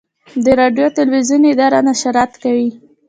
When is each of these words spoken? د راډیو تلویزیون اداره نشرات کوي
د 0.43 0.45
راډیو 0.59 0.87
تلویزیون 0.97 1.43
اداره 1.53 1.79
نشرات 1.87 2.31
کوي 2.43 2.69